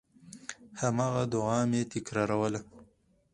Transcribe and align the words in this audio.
هماغه 0.81 1.23
دعا 1.33 1.59
مې 1.69 1.81
تکراروله. 1.93 2.61